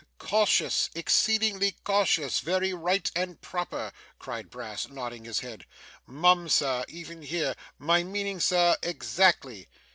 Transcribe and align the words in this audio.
'Cautious, 0.17 0.89
exceedingly 0.95 1.75
cautious, 1.83 2.39
very 2.39 2.73
right 2.73 3.11
and 3.15 3.39
proper!' 3.39 3.91
cried 4.17 4.49
Brass, 4.49 4.89
nodding 4.89 5.25
his 5.25 5.41
head. 5.41 5.67
'Mum, 6.07 6.49
sir, 6.49 6.83
even 6.87 7.21
here 7.21 7.53
my 7.77 8.01
meaning, 8.03 8.39
sir, 8.39 8.75
exactly. 8.81 9.67